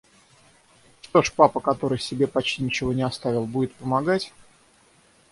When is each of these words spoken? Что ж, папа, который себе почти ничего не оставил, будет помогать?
Что 1.01 1.21
ж, 1.21 1.31
папа, 1.31 1.59
который 1.59 1.99
себе 1.99 2.25
почти 2.25 2.63
ничего 2.63 2.91
не 2.91 3.03
оставил, 3.03 3.45
будет 3.45 3.75
помогать? 3.75 4.33